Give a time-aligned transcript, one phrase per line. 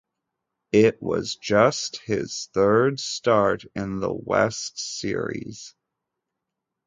[0.71, 5.75] It was just his third start in the West Series.